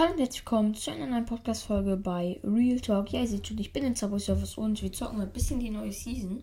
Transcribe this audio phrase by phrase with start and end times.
[0.00, 3.12] Hallo und herzlich willkommen zu einer neuen Podcast-Folge bei Real Talk.
[3.12, 5.68] Ja, ihr seht schon, ich bin in Subway Surfers und wir zocken ein bisschen die
[5.68, 6.42] neue Season.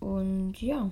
[0.00, 0.90] Und ja,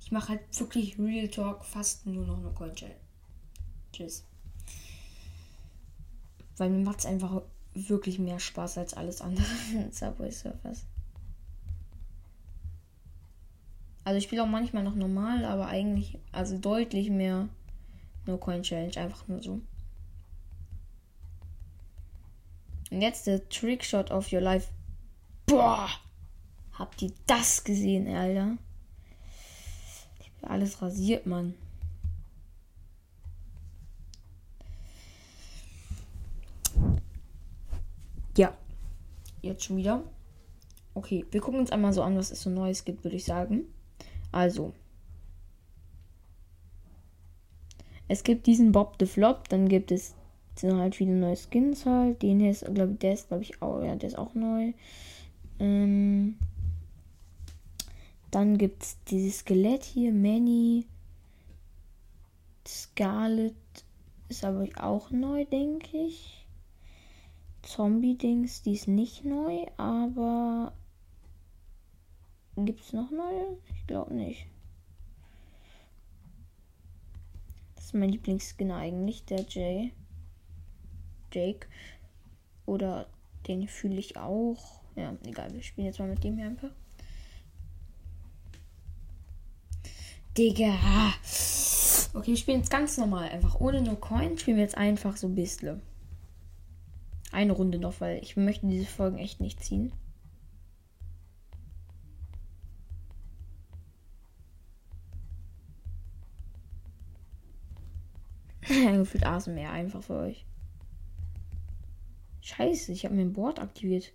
[0.00, 2.96] ich mache halt wirklich Real Talk fast nur noch eine Coin Challenge.
[3.92, 4.24] Tschüss.
[6.56, 7.42] Weil mir macht es einfach
[7.74, 9.44] wirklich mehr Spaß als alles andere
[9.74, 10.86] in Subway Surfers.
[14.04, 17.50] Also ich spiele auch manchmal noch normal, aber eigentlich, also deutlich mehr
[18.24, 19.60] No Coin Challenge, einfach nur so.
[22.90, 24.68] Und jetzt der Trickshot of your life.
[25.46, 25.88] Boah!
[26.72, 28.56] Habt ihr das gesehen, Alter?
[30.42, 31.54] Alles rasiert, Mann.
[38.36, 38.56] Ja.
[39.42, 40.02] Jetzt schon wieder.
[40.94, 43.64] Okay, wir gucken uns einmal so an, was es so Neues gibt, würde ich sagen.
[44.32, 44.72] Also.
[48.08, 50.14] Es gibt diesen Bob the Flop, dann gibt es
[50.60, 52.22] sind halt viele neue Skins halt.
[52.22, 54.72] Den hier ist, glaube ich, der ist, glaube ich, auch, ja, der ist auch neu.
[55.58, 56.36] Ähm,
[58.30, 60.86] dann gibt es dieses Skelett hier, Manny.
[62.66, 63.54] Scarlet
[64.28, 66.46] ist aber auch neu, denke ich.
[67.62, 70.72] Zombie-Dings, die ist nicht neu, aber
[72.56, 73.58] gibt es noch neue?
[73.74, 74.46] Ich glaube nicht.
[77.74, 79.92] Das ist mein Lieblingsskin eigentlich, der Jay.
[81.32, 81.66] Jake.
[82.66, 83.06] Oder
[83.46, 84.80] den fühle ich auch.
[84.96, 86.70] Ja, egal, wir spielen jetzt mal mit dem hier einfach.
[90.36, 90.74] Digga.
[92.14, 93.28] Okay, wir spielen jetzt ganz normal.
[93.28, 95.80] Einfach ohne No Coin spielen wir jetzt einfach so Bistle.
[97.32, 99.92] Eine Runde noch, weil ich möchte diese Folgen echt nicht ziehen.
[108.68, 110.46] Gefühlt ASMR einfach für euch.
[112.50, 114.12] Scheiße, ich habe mir ein Board aktiviert.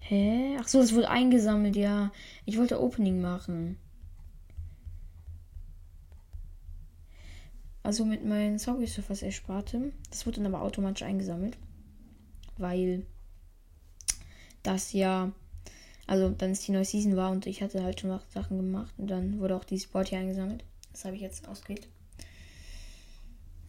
[0.00, 0.56] Hä?
[0.58, 2.10] Ach so, es wurde eingesammelt, ja.
[2.46, 3.78] Ich wollte Opening machen.
[7.82, 9.92] Also mit meinen Subway Surfers ersparte.
[10.08, 11.58] Das wurde dann aber automatisch eingesammelt.
[12.56, 13.04] Weil
[14.62, 15.32] das ja.
[16.06, 18.94] Also dann ist die neue Season war und ich hatte halt schon Sachen gemacht.
[18.96, 20.64] Und dann wurde auch dieses Board hier eingesammelt.
[20.92, 21.88] Das habe ich jetzt ausgewählt.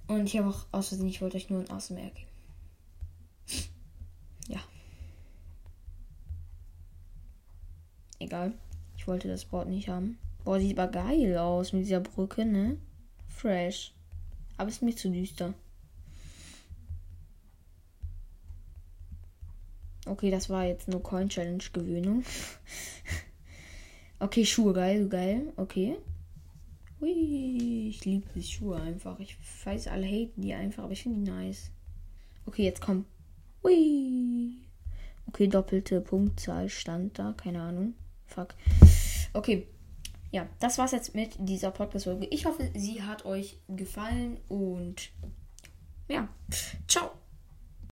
[0.07, 2.27] Und ich habe auch aus Versehen, ich wollte euch nur ein ASMR geben.
[4.47, 4.59] Ja.
[8.19, 8.53] Egal.
[8.97, 10.17] Ich wollte das Board nicht haben.
[10.43, 12.77] Boah, sieht aber geil aus mit dieser Brücke, ne?
[13.27, 13.93] Fresh.
[14.57, 15.53] Aber ist mir zu düster.
[20.07, 22.23] Okay, das war jetzt nur Coin Challenge Gewöhnung.
[24.19, 25.51] okay, Schuhe geil, geil.
[25.57, 25.97] Okay.
[27.01, 29.19] Hui, ich liebe die Schuhe einfach.
[29.19, 31.71] Ich weiß, alle haten die einfach, aber ich finde die nice.
[32.45, 33.07] Okay, jetzt kommt
[33.63, 34.53] Hui.
[35.27, 37.33] Okay, doppelte Punktzahl stand da.
[37.33, 37.95] Keine Ahnung.
[38.35, 38.53] Fuck.
[39.33, 39.67] Okay.
[40.31, 42.25] Ja, das war's jetzt mit dieser Podcast-Folge.
[42.25, 45.11] Ich hoffe, sie hat euch gefallen und
[46.09, 46.27] ja,
[46.87, 47.11] ciao.